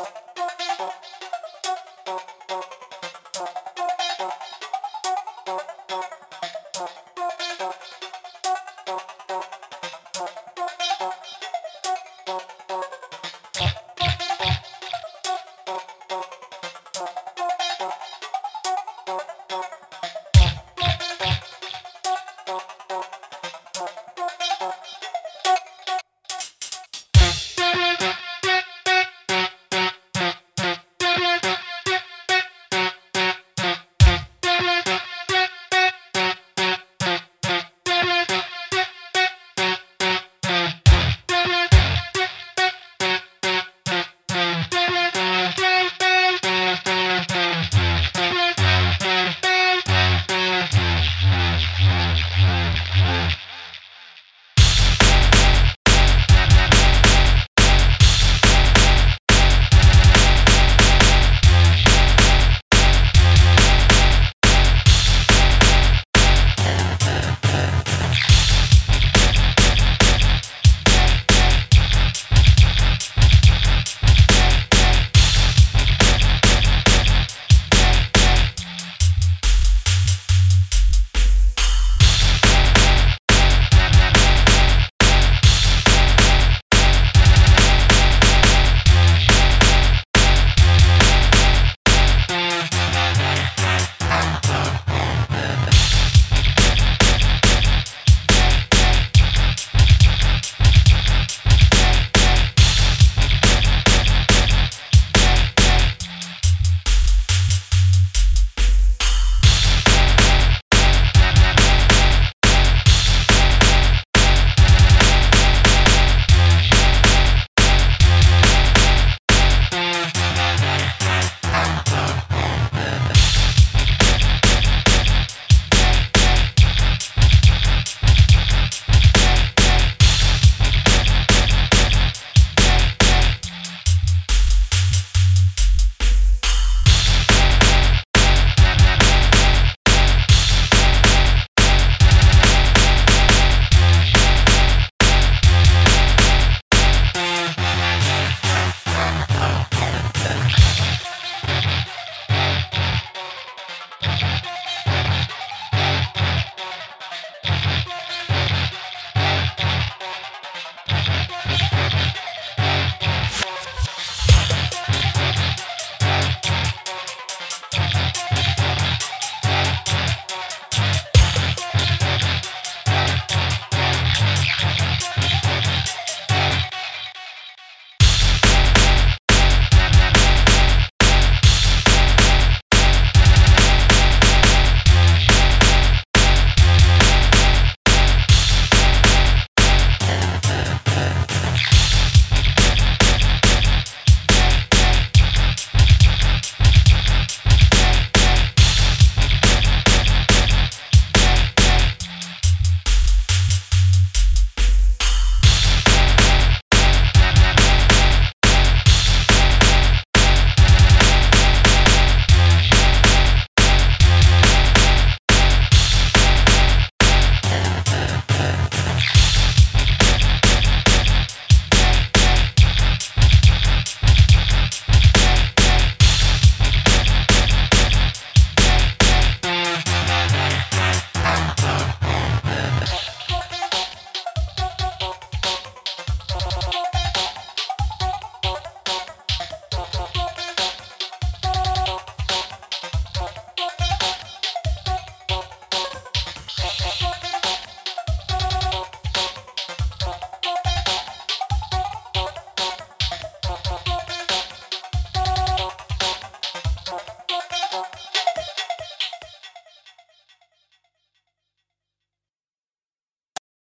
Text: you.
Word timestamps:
you. 0.00 0.29